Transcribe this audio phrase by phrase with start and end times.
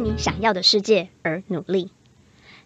[0.00, 1.90] 为你想要的世界而努力。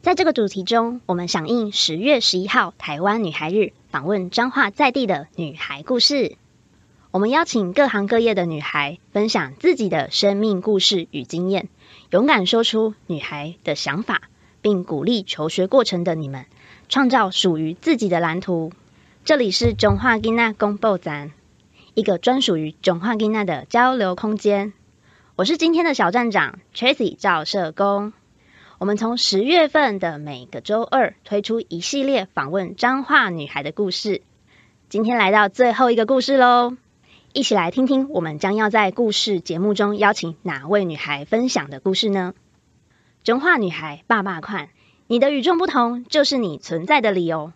[0.02, 6.36] 在这个主题中，我们响应十月十一号台湾女孩日，访问彰化在地的女孩故事。
[7.10, 11.68] 我们邀请各行各业的女孩分享自己的生命故事与经验，
[12.10, 14.22] 勇敢说出女孩的想法，
[14.62, 16.46] 并鼓励求学过程的你们
[16.88, 18.72] 创造属于自己的蓝图。
[19.24, 21.32] 这里是中华吉娜公布站，
[21.94, 24.72] 一个专属于中华吉娜的交流空间。
[25.36, 28.12] 我是今天的小站长 Tracy 赵社工。
[28.78, 34.22] 我们从十月份的每个周二推出一系列访问彰化女孩的故事，
[34.88, 36.76] 今天来到最后一个故事喽。
[37.32, 42.32] 一起来听听，我们将要在故事节目中邀请哪位女孩分享的故事呢？
[43.24, 44.68] 中化女孩爸爸款，
[45.08, 47.52] 你的与众不同就是你存在的理由。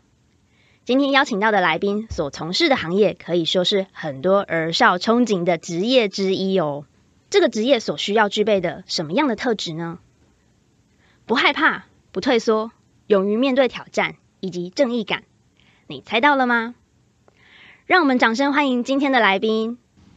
[0.85, 6.85] 今天邀请到的来宾所从事的行业，可以说是很多儿少憧憬的职业之一哦。
[7.31, 9.99] 这个职业所需要具备的什么样的特质呢？
[11.27, 12.71] 不害怕，不退缩，
[13.07, 15.25] 勇于面对挑战，以及正义感。
[15.87, 16.75] 你猜到了吗？
[17.85, 19.77] 让我们掌声欢迎今天的来宾，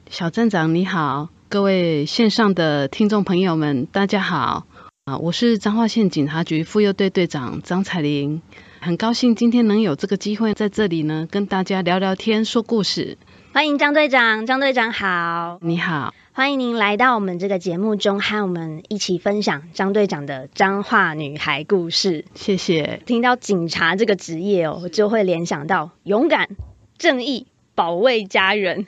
[0.09, 4.65] 小站长你好，各位线上的听众朋友们，大家好
[5.03, 5.17] 啊！
[5.17, 8.41] 我是彰化县警察局妇幼队队长张彩玲，
[8.79, 13.17] 很高兴今天能有这个机会在这里呢，跟大家聊聊天、说故事。
[13.53, 22.23] 欢迎张队长，张队长好，你好，欢迎您来到我们这个节目中，和我们一起分享张队长的彰化女孩故事。
[22.33, 23.01] 谢谢。
[23.05, 26.49] 听到警察这个职业哦，就会联想到勇敢、
[26.97, 27.47] 正义。
[27.75, 28.87] 保卫家人，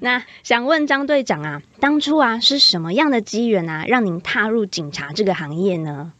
[0.00, 6.12] 那想问张队长啊，当初啊是什么样的机缘啊，让您踏入警察这个行业呢？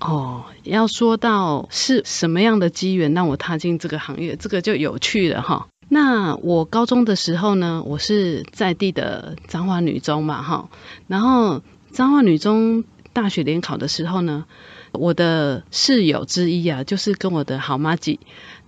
[0.00, 5.68] 哦，要说到是什么样的机缘让我踏进这个行业，这个就有趣了哈。
[5.88, 10.70] 那我高中的时候呢，我是在地的彰化女中嘛哈，
[11.06, 14.44] 然后彰化女中大学联考的时候呢，
[14.92, 18.18] 我的室友之一啊，就是跟我的好妈姐，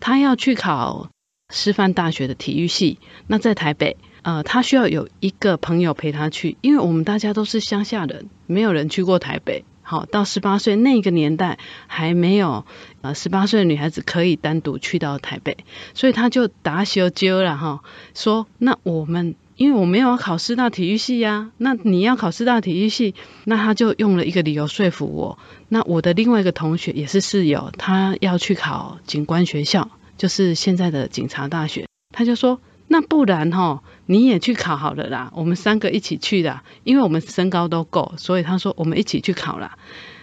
[0.01, 1.11] 她要去考。
[1.53, 9.65] 师范大学的体育系，那在台北，呃，他需要有一个朋友陪他去，因为我们大家都是乡下人，没有人去过台北。
[9.91, 11.59] 好，到十八岁那个年代，
[11.89, 12.65] 还没有
[13.01, 15.57] 呃十八岁的女孩子可以单独去到台北，
[15.95, 17.81] 所以他就打小揪了哈，
[18.15, 25.41] 说那我们因为我没有考师大体育系呀，那你要考师大体育系，那他就用了一个理由说服我。
[25.69, 29.91] 那我的另外一个同学也是室友，他要去考警官学校。
[30.17, 39.79] 就是现在的警察大学，他就说，那不然哈，你也去考好了啦，我们三个一起去的，因为我们身高都够，所以他说我们一起去考啦。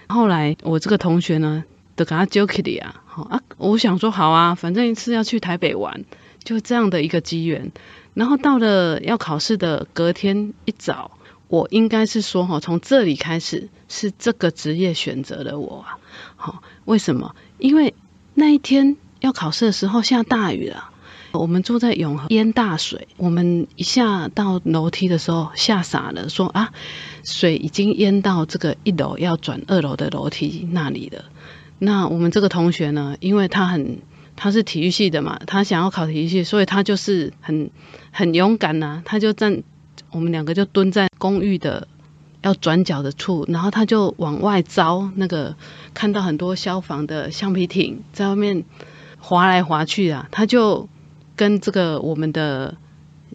[0.09, 1.64] 后来我这个同学呢，
[1.96, 6.03] 都跟他 joke 啊，好啊，我想说好啊，反正一次要去台北玩，
[6.44, 7.72] 就这样的一个机缘。
[8.14, 11.12] 然后到了要考试的隔天一早，
[11.47, 15.97] 我应该是说哈，从这里开始是这个职业选择了我啊，
[16.36, 17.38] 好，为什么？
[17.58, 17.94] 因为
[18.34, 18.97] 那一天。
[19.20, 20.92] 要考试的时候下大雨了，
[21.38, 26.72] 我们住在永和淹大水，我们一下到楼梯的时候吓傻了，说啊，
[27.24, 31.26] 水已经淹到这个一楼要转二楼的楼梯那里了。
[31.80, 34.00] 那我们这个同学呢，因为他很
[34.36, 37.70] 他是体育系的嘛，他想要考体育系，所以他就是很
[38.12, 39.64] 很勇敢呐，他就站，
[40.12, 41.88] 我们两个就蹲在公寓的
[42.42, 45.56] 要转角的处，然后他就往外招那个
[45.94, 48.66] 看到很多消防的橡皮艇在外面。
[49.20, 50.88] 划来划去啊，他就
[51.38, 52.75] 跟这个我们的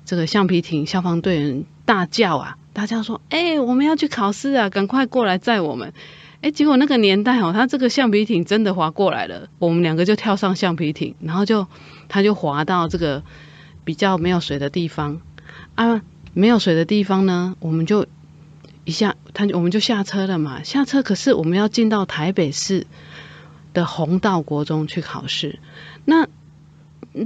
[0.05, 5.95] 这个橡皮艇消防队员大叫啊，大家说：“哎，我们要去考试啊，赶快过来载我们！”
[6.43, 11.67] 哎，结果那个年代哦，他这个橡皮艇真的划过来了，我们两个就跳上橡皮艇，然后就
[12.09, 13.23] 他就滑到这个
[13.85, 15.23] 比较没有水的地方
[15.77, 16.03] 啊，
[16.35, 18.07] 没有水的地方呢，我们就
[18.85, 22.87] 一下他我们就下车了嘛，下车可是我们要进到台北市。
[23.75, 25.59] 的红道国中去考试，
[26.05, 26.29] 那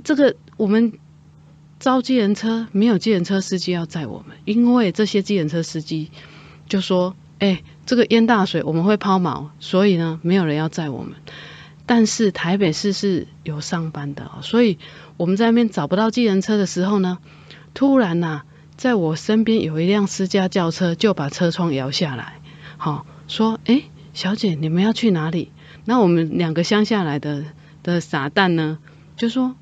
[0.02, 0.94] 这个我们
[1.78, 6.10] 招机人车没有机人车司机要载我们，因为这些机人车司机
[6.68, 11.14] 就说：“哎，这个淹大水我们会抛锚，所以呢没有人要载我们。”
[11.88, 14.78] 但是台北市是有上班的，所以
[15.16, 17.18] 我们在那边找不到机人车的时候呢，
[17.74, 18.42] 突然呐，
[18.76, 22.40] 在我身边有一辆私家轿车就把车窗摇下来，
[22.76, 23.84] 好说：“哎，
[24.14, 25.52] 小姐，你们要去哪里？”
[25.84, 27.44] 那我们两个乡下来的
[27.84, 28.78] 的傻蛋呢，
[29.16, 29.54] 就说，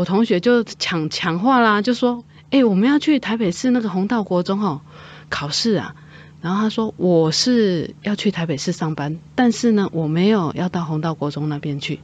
[0.00, 4.80] 我同学就抢抢话啦，就说，哎，我们要去台北市那个红道国中哦
[5.28, 5.94] 考试啊。
[6.40, 12.00] 然后他说，我是要去台北市上班，但是呢，我没有要到红道国中那边去。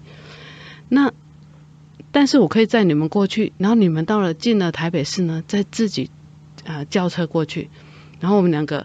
[0.90, 1.10] 那，
[2.12, 6.10] 但是我可以载你们过去，然后你们到了进了台北市呢，再自己
[6.66, 7.70] 啊叫车过去。
[8.20, 8.84] 然后我们两个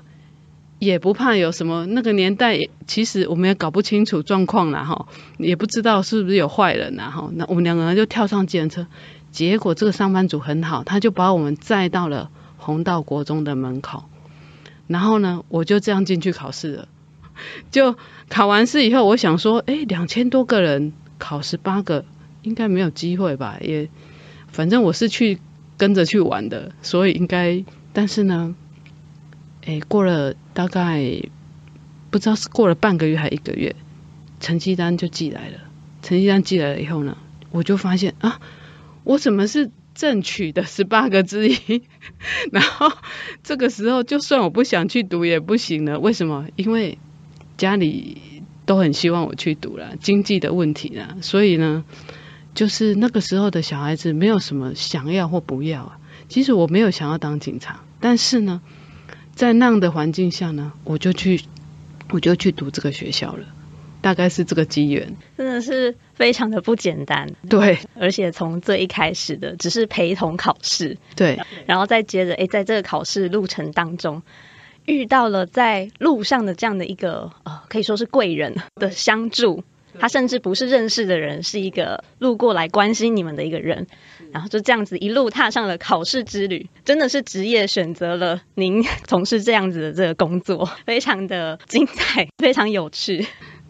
[0.81, 1.85] 也不怕有什么。
[1.85, 2.57] 那个年代
[2.87, 5.05] 其实我们也搞不清楚状况了哈，
[5.37, 7.31] 也不知道是不是有坏人然后。
[7.35, 8.87] 那我们两个人就跳上计程车，
[9.31, 14.05] 结果这个上班族很好，他就把我们载到了红道国中的门口。
[14.87, 16.87] 然后呢，我就这样进去考试了。
[17.69, 17.95] 就
[18.27, 22.05] 考完试以后，我想说，哎，两千多个人考十八个，
[22.41, 23.59] 应该没有机会吧？
[23.61, 23.87] 也
[24.47, 25.37] 反正我是去
[25.77, 27.63] 跟着去玩的，所以应该。
[27.93, 28.55] 但是呢，
[29.65, 31.21] 哎，过了大概
[32.09, 33.75] 不知道是过了半个月还一个月，
[34.39, 35.59] 成绩单就寄来了。
[36.01, 37.17] 成绩单寄来了以后呢，
[37.51, 38.39] 我就发现啊，
[39.03, 41.83] 我怎么是正取的十八个之一？
[42.51, 42.91] 然后
[43.43, 45.99] 这个时候，就算我不想去读也不行了。
[45.99, 46.47] 为什么？
[46.55, 46.97] 因为
[47.57, 51.85] 家里都很希望我去读了，经济的问题啦，所以呢，
[52.55, 55.99] 就是那个时候的小孩子没有什么想要或不要啊。
[56.29, 58.61] 其实我没有想要当警察，但是呢，
[59.41, 61.41] 在那样的环境下呢，我就去，
[62.11, 63.47] 我就去读这个学校了。
[63.99, 67.27] 大概是这个机缘，真的是非常的不简单。
[67.49, 74.21] 对，而且从最一开始的只是陪同考试，对，然后再接着，哎，在这个考试路程当中。
[74.85, 79.63] 遇到了在路上的这样的一个呃，可以说是贵人的相助，
[79.99, 83.87] 他甚至不是认识的人，是一个路过来关心你们的一个人，
[84.31, 93.25] 然后就这样子一路踏上了考试之旅，真的是职业选择了您从事这样子的这个工作，非常的精彩，非常有趣。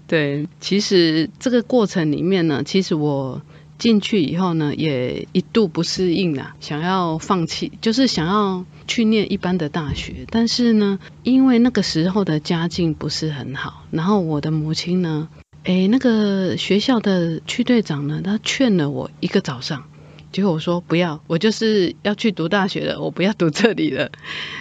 [0.08, 3.42] 对，其实这个过程里面呢，其实我。
[3.82, 10.28] 进去以后呢，也一度不适应啊，想要放弃，就是想要去念一般的大学。
[10.30, 15.30] 但是呢，因为那个时候的家境不是很好，然后我的母亲呢，
[15.63, 19.84] 诶，那个学校的区队长呢，他劝了我一个早上，
[20.31, 24.12] 结果我说不要，我就是要去读大学了，我不要读这里了。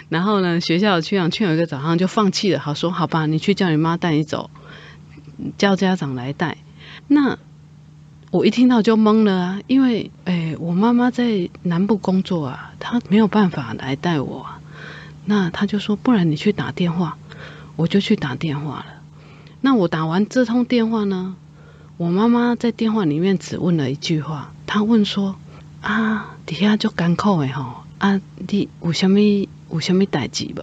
[0.08, 4.50] 然后呢，学校的区长劝我一个早上就放弃了，好说好吧，你去叫你妈带你走，
[5.56, 6.58] 叫家长来带。
[7.08, 7.38] 那。
[8.32, 14.42] 我一听到就懵了啊，因为诶，我妈妈在南部工作啊，她没有办法来带我。
[14.42, 14.60] 啊
[15.24, 17.18] 那他就说，不然你去打电话，
[17.74, 18.99] 我就去打电话了。
[19.60, 21.36] 那我打完这通电话呢，
[21.96, 25.36] 我妈妈在电话里面只问了一句话，她问说：
[25.80, 30.62] 啊，底下就干口诶吼，啊，你有虾米有虾米代志不？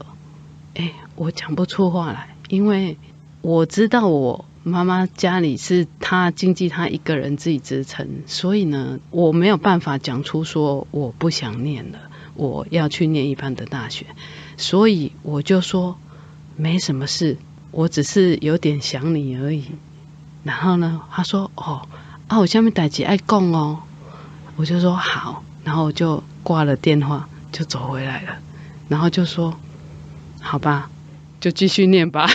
[0.74, 2.98] 诶，我讲不出话来，因为
[3.42, 4.46] 我知道我。
[4.64, 12.00] 妈妈家里是她经济，她一个人自己支撑，所以呢，我没有办法讲出说我不想念了，
[12.36, 14.08] 我要去念一般的大学，
[14.58, 15.98] 所以我就说
[16.58, 17.38] 没什么事，
[17.72, 19.66] 我只是有点想你而已。
[20.44, 21.88] 然后呢，他说哦，
[22.28, 23.80] 啊，我下面代志爱供哦，
[24.56, 28.38] 我就说好，然后就挂了电话，就走回来了，
[28.88, 29.54] 然后就说
[30.40, 30.90] 好吧，
[31.40, 32.30] 就继续念吧。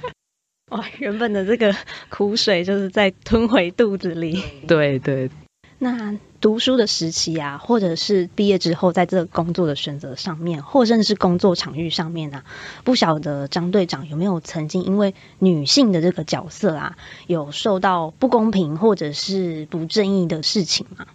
[0.70, 1.74] 哇，原本的这个
[2.08, 4.42] 苦水就是在吞回肚子里。
[4.66, 5.30] 对对。
[5.78, 12.44] 那读书的时期啊，或者是毕业之后，在这个工作的选择上面，或甚至是工作场域上面啊，
[12.84, 21.06] 不晓得张队长有没有曾经因为女性的这个角色啊，有受到不公平或者是不正义的事情吗？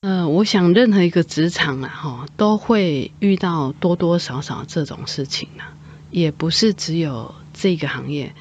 [0.00, 5.76] 嗯，我想任何一个职场啊，哈，都会遇到多多少少这种事情啊，
[6.10, 8.34] 也不是只有这个行业。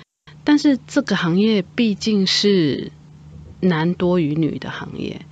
[0.46, 2.94] 但是这个行业毕竟是
[3.60, 5.26] 男多于女的行业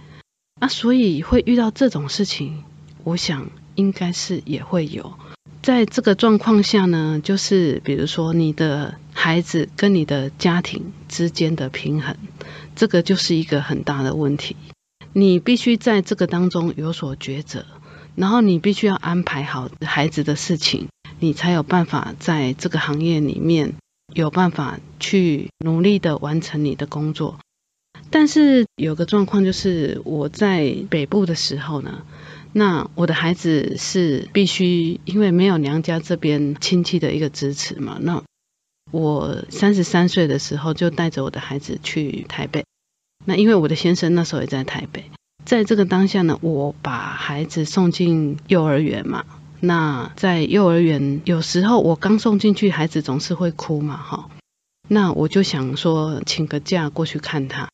[0.59, 2.63] 啊，所以会遇到这种事情，
[3.03, 5.13] 我想应该是也会有。
[5.61, 12.15] 在这个状况下呢，就是比如说你的孩子跟你的家庭之间的平衡，
[12.75, 14.55] 这个就是一个很大的问题。
[15.13, 17.65] 你必须在这个当中有所抉择，
[18.15, 20.87] 然后你必须要安排好孩子的事情，
[21.19, 23.73] 你才有办法在这个行业里面。
[24.15, 27.37] 有办法去努力的完成你的工作，
[28.11, 32.03] 但是有个状况就是我在北部的时候呢，
[32.51, 38.23] 那我的孩子是必须因为没有娘家这边亲戚的一个支持嘛，那
[38.91, 42.65] 我三十三岁的时候就带着我的孩子去台北，
[43.25, 45.05] 那因为我的先生那时候也在台北，
[45.45, 49.25] 在这个当下呢，我把孩子送进幼儿园嘛。
[49.61, 54.29] 那在幼儿园，有时候我刚送进去，孩子总是会哭嘛，哈。
[54.87, 57.67] 那我就想说，请个假过去看他。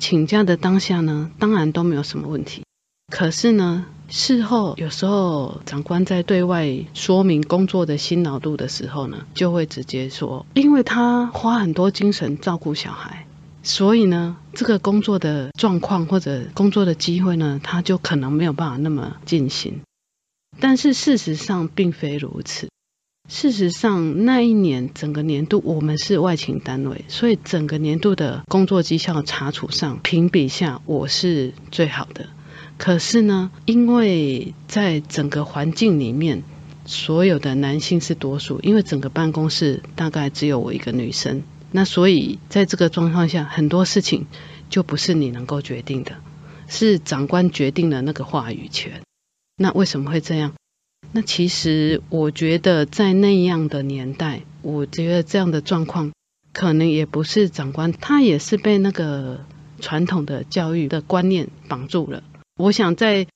[0.00, 2.64] 请假的当下呢，当然都没有什么问题。
[3.12, 13.26] 可是呢，事后有时候长官在对外说明工作的辛劳度的时候呢，就会直接说，因为他花很多精神照顾小孩，
[13.62, 19.82] 所以呢，这个工作的状况或者工作的机会呢，他就可能没有办法那么尽心。
[20.58, 22.68] 但是事实上并非如此。
[23.32, 32.26] 事实上，那一年整个年度我们是外勤单位，所以整个年度的工作绩效查处上评比下，我是最好的。
[32.76, 36.42] 可是呢，因为在整个环境里面，
[36.86, 44.26] 所有的男性是多数，因为整个办公室大概只有我一个女生，那所以在这个状况下，很多事情
[44.70, 46.16] 就不是你能够决定的，
[46.66, 49.02] 是长官决定了那个话语权。
[49.56, 50.52] 那为什么会这样？
[51.12, 56.12] 那其实我觉得，在那样的年代，我觉得这样的状况
[56.52, 59.44] 可能也不是长官，他也是被那个
[59.80, 62.22] 传统的教育的观念绑住了。
[62.56, 63.26] 我想在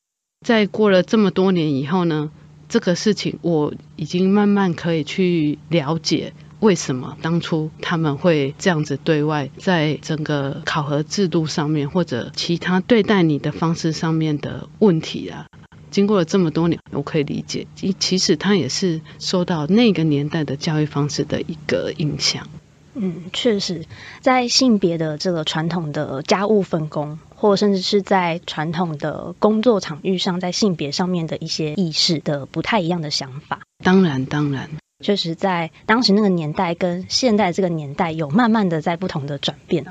[0.47, 2.31] 在过了这么多年以后呢，
[2.69, 15.47] 这个事情我已经慢慢可以去了解，为什么当初他们会这样子对外，在整个考核制度上面或者其他对待你的方式上面的问题啊。
[15.95, 22.49] 经过了这么多年，我可以理解，其其实他也是受到那个年代的教育方式的一个影响。
[22.95, 23.85] 嗯，确实，
[24.21, 33.61] 在性别的这个传统的家务分工，或甚至是在传统的工作场域上，在性别上面的一些意识的不太一样的想法。
[33.85, 39.87] 当然，当然，确实在当时那个年代跟现在这个年代有慢慢的在不同的转变。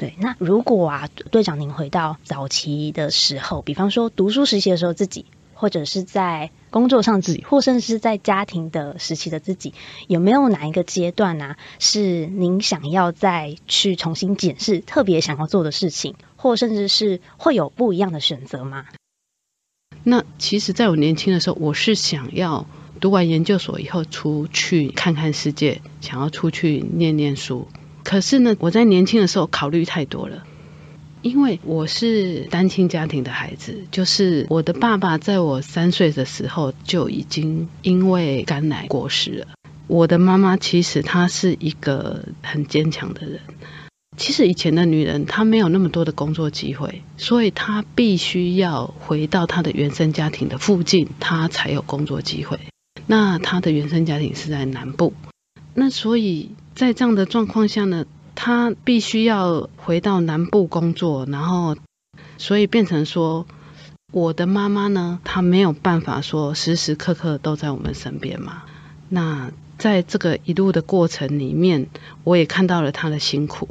[0.00, 9.74] 对，那如果啊，队长您回到早期的时候，比方说读书时期的时候自己，或者是在工作上自己，或甚至是在家庭的时期的自己，
[10.08, 11.56] 有没有哪一个阶段呢？
[11.78, 18.86] 是您想要再去重新检视，特别想要做的事情，或甚至是会有不一样的选择吗？
[20.02, 22.64] 那其实，在我年轻的时候，我是想要
[23.00, 27.68] 读完研究所以后出去看看世界，想要出去念念书。
[28.02, 30.42] 可是呢，我在年轻的时候考虑太多了，
[31.22, 39.46] 因为我是单亲家庭的孩子，就是我的爸爸在我三岁的时候就已经因为肝癌过世了。
[39.86, 43.40] 我的妈妈其实她是一个很坚强的人。
[44.16, 52.58] 其实以前的女人她没有那么多的工作机会，所以她必须要回到她的原生家庭的附近，她才有工作机会。
[53.06, 55.12] 那她的原生家庭是在南部，
[55.74, 56.50] 那所以。
[56.74, 61.76] 在这样的状况下呢，他必须要回到南部工作，然后
[62.38, 63.46] 所以变成说，
[64.12, 68.62] 我的妈妈呢，她没有办法说时时刻刻都在我们身边嘛。
[69.08, 71.88] 那在这个一路的过程里面，
[72.24, 73.68] 我也看到了她的辛苦，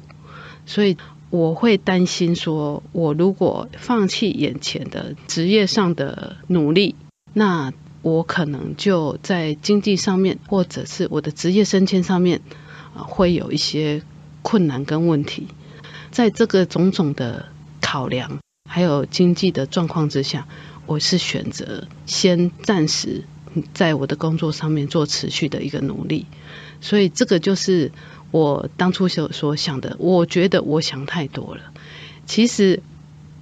[0.65, 0.97] 所以
[1.29, 6.95] 我会担心说，我如果放弃眼前的职业上的努力，
[7.33, 12.41] 那我可能就在经济上面，或者是我的职业升迁上面。
[13.03, 14.01] 会有一些
[14.41, 15.47] 困难跟问题，
[16.11, 17.47] 在这个种种的
[17.81, 18.39] 考量，
[18.69, 20.47] 还有经济的状况之下，
[20.85, 23.23] 我是选择先暂时
[23.73, 26.25] 在我的工作上面做持续的一个努力。
[26.81, 27.91] 所以这个就是
[28.31, 29.97] 我当初所所想的。
[29.99, 31.73] 我觉得我想太多了。
[32.25, 32.81] 其实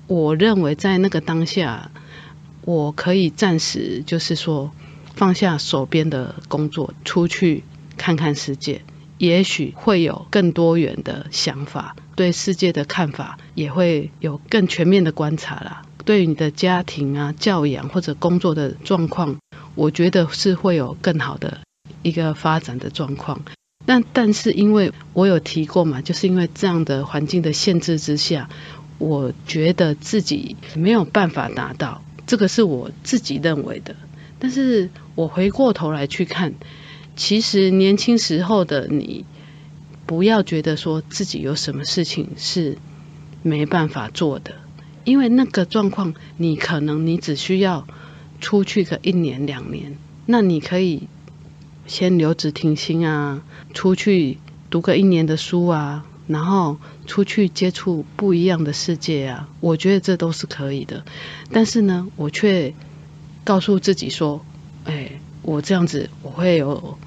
[0.07, 1.91] 我认为在那个当下，
[2.61, 4.71] 我可以暂时就是说
[5.15, 7.63] 放下手边的工作，出去
[7.95, 8.81] 看看世界。
[9.17, 15.81] 也许会有更多元的想法，对世界的看法也会有更全面的观察啦。
[16.05, 19.38] 对于你的家庭啊、教养或者工作的状况，
[19.75, 21.59] 我觉得是会有更好的
[22.03, 23.41] 一个发展的状况。
[23.86, 28.50] 但但是因为我有提过嘛，就是因为这样的环境的限制之下，
[29.00, 33.95] 我觉得自己没有办法达到，这个是我自己认为的。
[34.39, 36.53] 但是我回过头来去看。
[37.17, 39.25] 其实年轻时候的你，
[40.05, 42.77] 不要觉得说自己有什么事情是
[43.41, 44.53] 没办法做的，
[45.03, 47.88] 因为那个状况，你可能你只需要
[48.39, 49.97] 出去个一年两年，
[50.27, 51.07] 那你可以
[51.88, 53.41] 先留职停薪啊，
[53.74, 54.38] 出去
[54.69, 61.03] 读个一年的书啊，然后出去接触不一样的世界啊，我觉得这都是可以的。
[61.51, 62.75] 但是呢，我却
[63.43, 64.45] 告诉自己说，
[64.86, 67.00] 哎，我这样子我会有。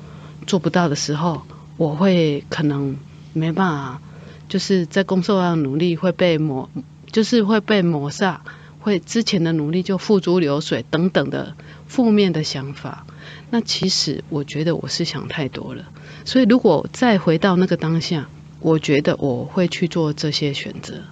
[0.51, 1.43] 做不到的时候，
[1.77, 2.97] 我会可能
[3.33, 4.03] 没办法，
[4.49, 6.69] 就是在工作上努力会被抹，
[7.13, 8.43] 就是会被抹杀，
[8.81, 11.55] 会之前的努力就付诸流水等等的
[11.87, 13.07] 负面的想法。
[13.51, 15.85] 那其实我觉得我是想太多了。
[16.25, 18.29] 所以如果再回到那个当下，
[18.59, 21.05] 我觉得我会去做这些选择。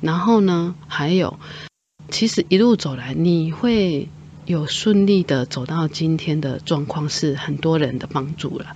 [0.00, 1.38] 然后呢，还有，
[2.10, 4.08] 其实一路走来，你会。
[4.46, 8.66] 有顺利的走到今天的状况是很多人的帮助了。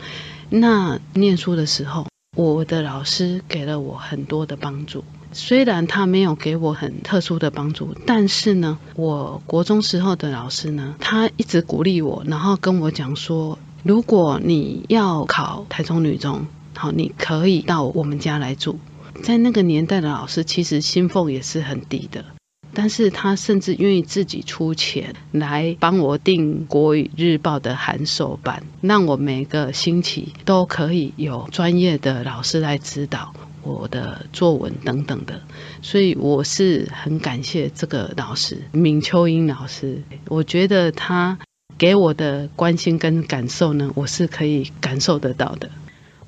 [0.48, 18.80] 那念书的时候，我的老师给了我很多的帮助，虽然他没有给我很特殊的帮助，但是呢，我国中时候的老师呢，他一直鼓励我，然后跟我讲说，如果你要考台中女中，好，你可以到我们家来住。
[19.22, 22.24] 在那个年代的老师，其实薪俸也是很低的，
[22.72, 35.42] 但是他甚至愿意自己出钱来帮我订国语日报的函授班，让我每个星期都可以有专业的老师来指导我的作文等等的。
[35.82, 41.38] 所以我是很感谢这个老师闵秋英老师，我觉得他
[41.76, 45.70] 给我的关心跟感受呢，我是可以感受得到的。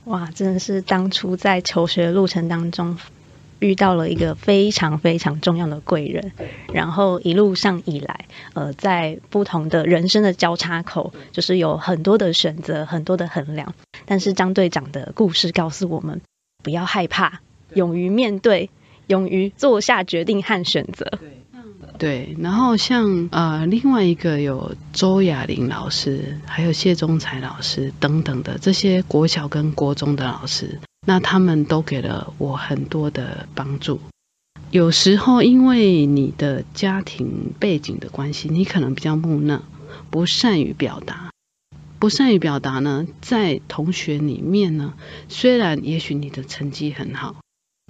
[0.05, 2.99] 哇，真的是当初在求学路程当中
[3.63, 6.33] 遇到了一个非常非常重要的贵人，
[6.73, 13.73] 然后一路上以来，呃，在不同的人生的交叉口，就是有很多的选择，很多的衡量。
[14.05, 16.21] 但是张队长的故事告诉我们，
[16.63, 17.41] 不要害怕，
[17.73, 18.69] 勇于面对，
[19.07, 21.07] 勇于做下决定和选择。
[21.99, 34.01] 对，然后像呃另外一个有周雅玲老师，还有谢宗才老师等等的这些国小跟国中的老师，那他们都给了我很多的帮助。
[34.71, 39.63] 有时候因为你的家庭背景的关系，你可能比较木讷，
[40.11, 41.31] 不善于表达。
[41.99, 44.95] 不善于表达呢，在同学里面呢，
[45.29, 47.37] 虽然也许你的成绩很好。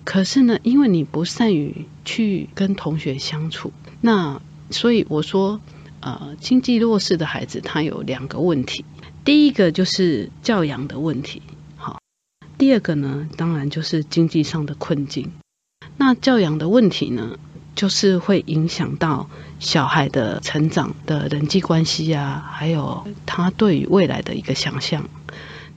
[0.05, 5.61] 可是呢，因为你不善于去跟同学相处，那所以我说，
[6.01, 8.85] 呃，经济弱势的孩子他有两个问题，
[9.25, 11.41] 第一个就是教养的问题，
[12.59, 15.33] 第二个呢，当然就是经济上的困境。
[15.97, 17.39] 那教养的问题呢，
[17.75, 19.29] 就是会影响到
[19.59, 25.09] 小孩的成长的人际关系啊，还有他对于未来的一个想象。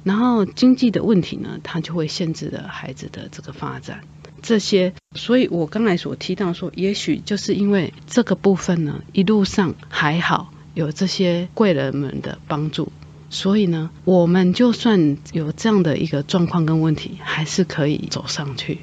[0.03, 4.01] 然后经济的问题呢，它就会限制了孩子的这个发展。
[4.43, 12.91] 这些，所以我刚才所提到说，也许就是因为这个部分呢，一路上还好有这些贵人们的帮助，
[13.35, 18.79] 所以呢，我们就算有这样的一个状况跟问题，还是可以走上去。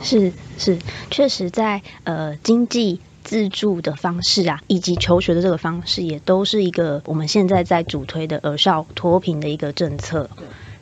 [0.00, 0.78] 是是，
[1.10, 10.30] 确实在呃经济自助的方式啊，以及求学的这个方式，也都是一个我们现在在主推的儿少脱贫的一个政策。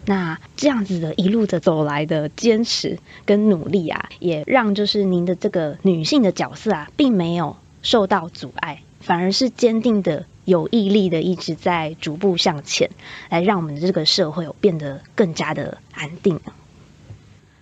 [0.07, 12.91] 那这样子的一路的走来的坚持跟努力啊，也让就是您的这个女性的角色啊，并没有受到阻碍，反而是坚定的、有毅力的一直在逐步向前，
[13.31, 16.41] 来让我们的这个社会有变得更加的安定。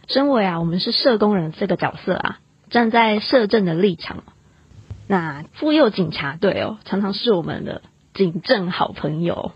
[0.08, 2.40] 身为啊，我们是社工人这个角色啊，
[2.70, 4.24] 站在社政的立场，
[5.06, 7.82] 那妇幼警察队哦，常常是我们的
[8.14, 9.52] 警政好朋友，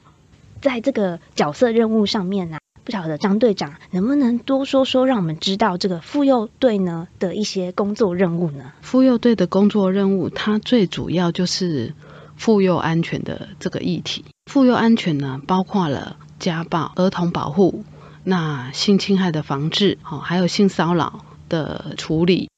[0.62, 2.58] 在这个角色任务上面呢。
[2.84, 8.74] 不晓得张队长能不能多说说，让我们知道这个妇幼队呢的一些工作任务呢？
[8.80, 11.94] 妇幼队的工作任务，它最主要就是
[12.36, 14.24] 妇幼安全的这个议题。
[14.50, 17.84] 妇幼安全呢，包括了家暴、儿童保护、
[18.24, 22.50] 那性侵害的防治，哦，还有性骚扰的处理，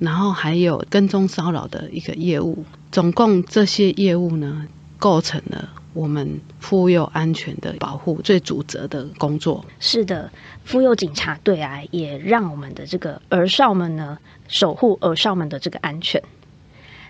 [0.00, 2.64] 然后还有跟踪骚扰的一个业务。
[2.90, 4.66] 总共这些业务呢，
[4.98, 5.70] 构成了。
[5.92, 10.30] 我们妇幼安全的保护最主责的工作是的，
[10.62, 16.22] 妇幼警察队啊，也让我们的这个儿少们呢守护儿少们的这个安全。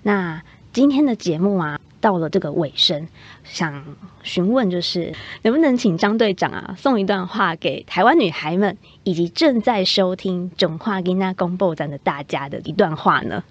[0.04, 3.08] 那今天的节目啊，到了这个尾声，
[3.44, 3.84] 想
[4.22, 13.42] 询问就是能不能请张队长啊送一段话给台湾女孩们以及正在收听《中华吉娜公布展》的大家的一段话呢？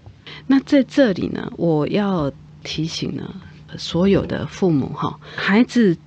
[0.48, 2.32] 那在这里呢，我要
[2.64, 3.34] 提醒呢。
[3.78, 5.98] 所有的父母哈，孩子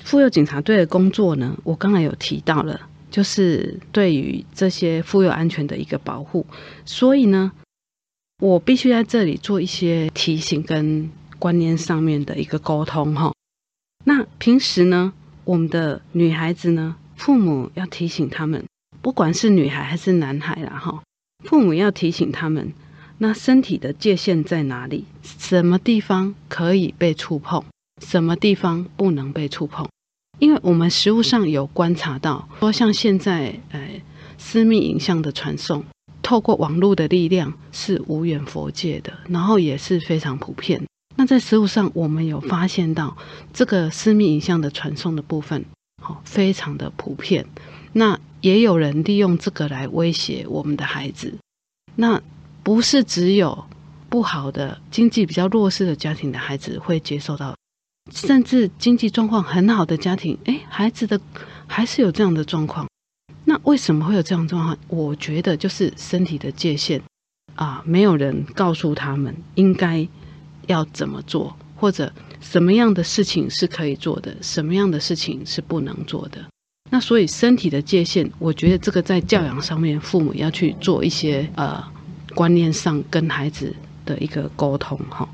[0.00, 2.78] 妇幼警察队的工作呢，我刚才有提到了，
[3.10, 6.44] 就是对于这些妇幼安全的一个保护。
[6.84, 7.50] 所以呢，
[8.42, 13.32] 我必须在这里做一些提醒跟观念上面的一个沟通哈。
[14.04, 15.12] 那平时呢，
[15.44, 18.64] 我们的女孩子呢，父母要提醒他们，
[19.02, 21.02] 不管是女孩还是男孩啦哈，
[21.44, 22.72] 父母要提醒他们。
[23.20, 25.04] 那身体的界限在哪里？
[25.22, 27.64] 什么地方可以被触碰？
[28.00, 29.88] 什么地方不能被触碰？
[30.38, 34.00] 因为我们实物上有观察到，说像现在，呃，
[34.38, 35.84] 私密影像的传送，
[36.22, 40.80] 透过网络的力量是无远佛界的，然后也是非常普遍。
[41.18, 43.16] 那在实物上，我们有发现到
[43.52, 45.64] 这个私密影像的传送的部分，
[46.00, 47.44] 好，非常的普遍。
[47.92, 51.34] 那也有人利用这个来威胁我们的孩子。
[51.96, 52.22] 那
[52.62, 53.66] 不是只有
[54.08, 57.56] 不好的经济比较弱势的家庭的孩子会接受到，
[58.12, 61.20] 甚至经济状况很好的家庭，哎，孩子的
[61.66, 62.86] 还是有这样的状况。
[63.44, 64.78] 那为什么会有这样状况？
[64.86, 67.02] 我觉得就是身体的界限
[67.56, 70.06] 啊，没有人告诉他们应该
[70.68, 76.38] 要怎么做，或者什么样的事情是可以做的，什么样的事情是不能做的。
[76.90, 81.84] 那所以身体的界限，我觉得这个在教养上面，父母要去做一些呃
[82.34, 83.74] 观念上跟孩子
[84.06, 85.28] 的一个沟通哈。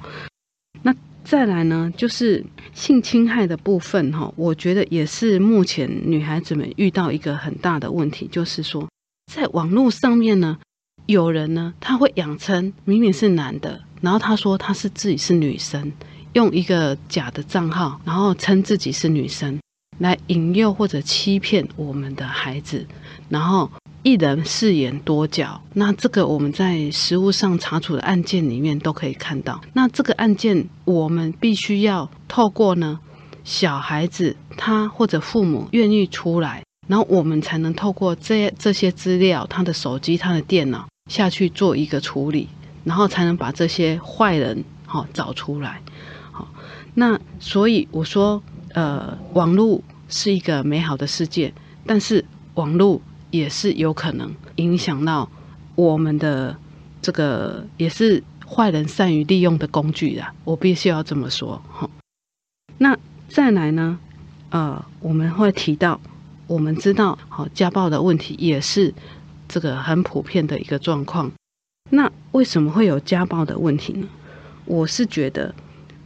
[0.83, 0.93] 那
[1.23, 8.89] 再来呢，就是性侵害的部分哈，我觉得也是目前女孩子们遇到一个很大的问题，就是说
[9.33, 10.59] 在网络上面呢，
[11.07, 15.93] 有人呢他会养成明明是男的，然后他说他是自己是女生，
[16.35, 19.59] 用一个假的账号，然后称自己是女生。
[19.99, 22.85] 来引诱或者欺骗我们的孩子，
[23.29, 23.71] 然后
[24.03, 25.63] 一人饰演多角。
[25.73, 29.61] 那这个我们在实物上查处的案件里面都可以看到。
[29.73, 32.99] 那这个案件我们必须要透过呢
[33.45, 42.49] 小孩子他或者父母愿意出来，然后我们才能透过这这些资料，他的手机、他的电脑下去做一个处理，
[42.85, 45.81] 然后才能把这些坏人好找出来。
[46.31, 46.49] 好，
[46.95, 48.43] 那所以我说。
[48.75, 51.55] 呃，网络是一个美好的世界，
[51.87, 55.31] 但是网络也是有可能影响到
[55.77, 56.57] 我们的
[57.01, 60.27] 这个，也是坏人善于利用的工具的。
[60.43, 61.89] 我必须要这么说哈。
[62.79, 63.97] 那再来呢？
[64.51, 66.01] 呃，我们会提到，
[66.49, 68.93] 我们知道，好家暴的问题也是
[69.47, 71.31] 这个很普遍的一个状况。
[71.91, 74.07] 那为什么会有家暴的问题呢？
[74.65, 75.55] 我是觉得，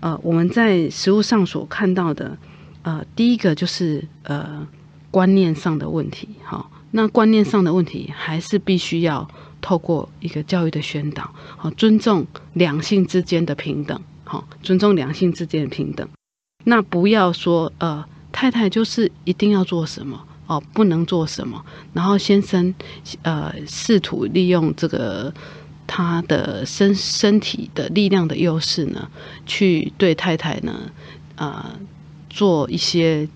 [0.00, 2.36] 呃，我们在实物上所看到的。
[2.82, 4.66] 呃，第一个就是呃
[5.10, 9.28] 观念上的问题，好，那观念上的问题还是必须要
[9.60, 16.08] 透过一个教育的宣导，好，尊重两性之间的平等，好，尊重两性之间的平等，
[16.64, 21.62] 那不要说呃太太就是一定要做什么哦，不能做什么，
[21.92, 22.74] 然后先生
[23.22, 25.34] 呃试图利用这个
[25.88, 29.11] 他的身身体的力量的优势呢，
[29.44, 30.92] 去对太太呢，
[31.35, 31.81] 呃。
[32.31, 33.27] 做一些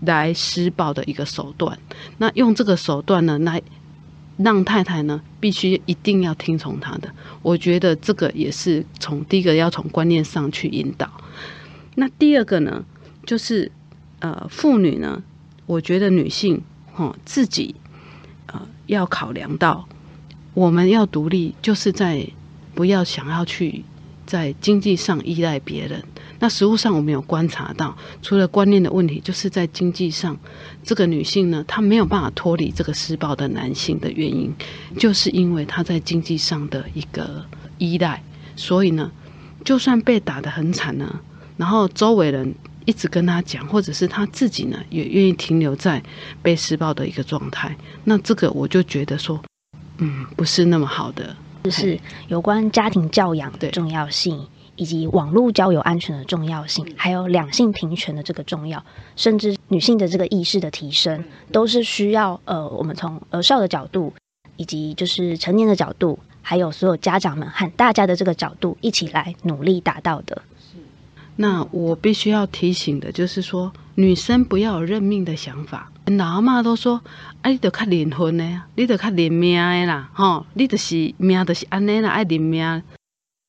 [0.00, 1.78] 来施暴的一个手段，
[2.16, 3.62] 那用这个手段呢，来
[4.38, 7.14] 让太太呢必须一定要听从他的。
[7.42, 11.08] 我觉得这个也是从第一个要从观念上去引导。
[11.96, 12.84] 那第二个呢，
[13.26, 13.70] 就是
[14.20, 15.22] 呃，妇女呢，
[15.66, 17.76] 我觉得女性哈自己
[18.46, 19.86] 呃要考量到，
[20.54, 22.26] 我们要独立，就是在
[22.74, 23.84] 不要想要去
[24.24, 26.02] 在经济上依赖别人。
[26.38, 30.36] 那实物上，我们有观察到，除了观念的问题，就是在经济上，
[30.82, 34.52] 这个女性呢，她没有办法脱离这个施暴的男性的原因，
[34.98, 37.44] 就是因为她在经济上的一个
[37.78, 38.22] 依赖。
[38.56, 39.10] 所以呢，
[39.64, 41.20] 就算被打得很惨呢，
[41.56, 46.02] 然后周围人一直跟她讲，或者是她自己呢，也愿意停留在
[46.42, 49.40] 被施暴的一个状态，那这个我就觉得说，
[49.98, 51.36] 嗯，不是那么好的。
[51.64, 54.46] 就是有关家庭教养的重要性。
[54.76, 64.12] 以及网络交友安全的重要性，还有两性平权的这个重要，甚至女性的这个意识的提升，都是需要呃，我们从儿少的角度，
[64.56, 70.42] 以及就是成年的角度，还有所有家长们和大家的这个角度一起来努力达到的。
[71.36, 75.92] 那我必须要提醒的就是说，女生不要有认命的想法。
[76.06, 77.00] 老阿妈都说，
[77.44, 82.82] 哎，你得看灵魂的，你得看灵命的啦，吼，你就是命就是安尼啦，爱灵命。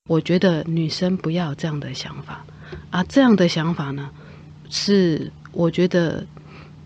[0.09, 2.45] 我觉得女生不要这样的想法
[2.89, 4.09] 啊，这样的想法呢，
[4.69, 6.27] 是我觉得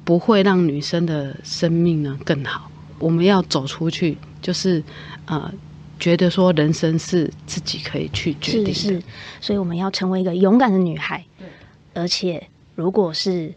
[0.04, 2.70] 不会让女生的生命呢更好。
[3.00, 4.84] 我们要走出去，就是
[5.26, 5.52] 呃，
[6.00, 8.74] 觉得说人生是自己可以去决定的。
[8.76, 9.02] 是，
[9.42, 11.26] 所以我们要成为一个勇敢的女孩。
[11.96, 13.52] 而且如果是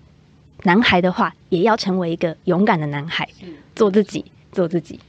[0.62, 3.28] 男孩的话，也要成为一个勇敢的男孩，
[3.74, 5.00] 做自己，做自己。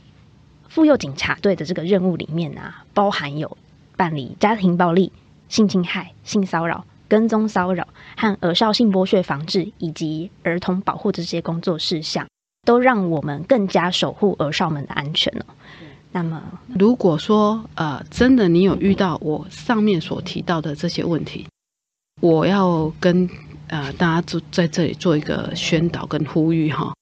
[0.68, 3.58] 妇幼警察队的这个任务里面啊，包含有。
[3.96, 5.12] 办理家庭暴力、
[5.50, 7.88] 性侵害、性骚扰、跟踪骚扰
[8.18, 12.28] 和儿少性剥削防治以及儿童保护这些工作事项，
[12.63, 15.46] 都让我们更加守护儿少们的安全了。
[16.12, 16.42] 那么，
[16.80, 21.46] 如果说呃，真的你有遇到我上面所提到的这些问题，
[22.20, 23.30] 我要跟
[23.67, 26.93] 呃大家做在这里做一个宣导跟呼吁哈，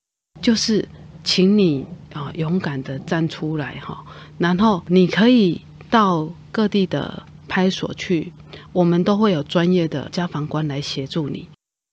[0.41, 0.88] 就是
[1.24, 4.06] 请你啊勇敢的站出来哈，
[4.38, 6.30] 然后你可以到。
[6.54, 8.34] 各地的派出所去，
[8.74, 11.47] 我们都会有专业的家访官来协助你。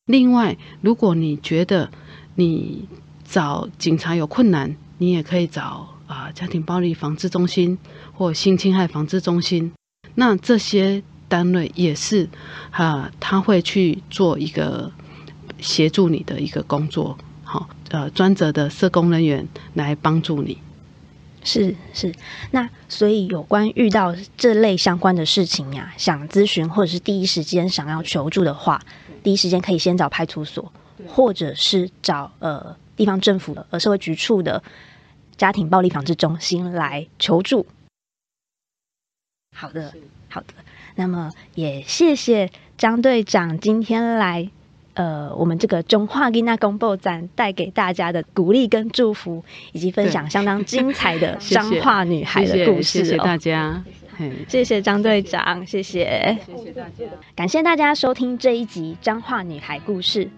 [0.06, 1.88] 另外，如果你觉得
[2.34, 2.88] 你
[3.24, 7.78] 找警察有困难，你也可以找啊家庭暴力防治中心
[8.12, 9.72] 或性侵害防治中心。
[10.16, 12.28] 那这些单位也是
[12.70, 14.90] 啊，他会去做一个
[15.60, 17.16] 协助你的一个工作。
[17.44, 20.58] 好，呃，专责的社工人员来帮助你。
[21.44, 22.12] 是是，
[22.50, 28.82] 那所以有关遇到这类相关的事情呀，想咨询或者是第一时间想要求助的话，
[29.22, 30.70] 第一时间可以先找派出所，
[31.06, 34.62] 或者是找呃地方政府的呃社会局处的
[35.36, 37.64] 家庭暴力防治中心来求助。
[39.54, 39.92] 好的，
[40.28, 40.54] 好的。
[40.94, 44.50] 那么也谢谢张队长今天来。
[44.94, 53.84] 呃，我们这个中华吉娜公布展带给大家的鼓励跟祝福，以及分享相当精彩的 彰化女孩的故事，谢谢大家，
[54.48, 57.04] 谢谢张队长，谢谢，谢谢大家，
[57.36, 60.28] 感谢大家收听这一集彰化女孩故事。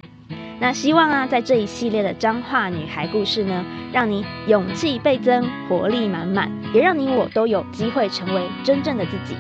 [0.63, 9.35] 那希望啊，在这一系列的脏话女孩故事呢，让你勇气倍增，活力满满，也让你我都有机会成为真正的自己。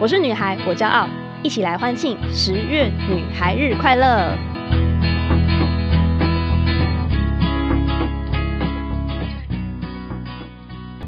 [0.00, 1.08] 我是女孩，我骄傲。
[1.42, 4.36] 一起来欢庆十月女孩日快乐！